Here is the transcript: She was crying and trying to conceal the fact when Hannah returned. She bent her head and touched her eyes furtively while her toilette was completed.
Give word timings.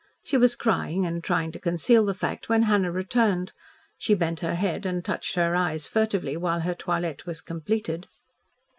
She 0.23 0.35
was 0.35 0.55
crying 0.55 1.05
and 1.05 1.23
trying 1.23 1.51
to 1.51 1.59
conceal 1.59 2.03
the 2.05 2.15
fact 2.15 2.49
when 2.49 2.63
Hannah 2.63 2.91
returned. 2.91 3.51
She 3.99 4.15
bent 4.15 4.39
her 4.39 4.55
head 4.55 4.83
and 4.83 5.05
touched 5.05 5.35
her 5.35 5.55
eyes 5.55 5.87
furtively 5.87 6.35
while 6.35 6.61
her 6.61 6.73
toilette 6.73 7.27
was 7.27 7.39
completed. 7.39 8.07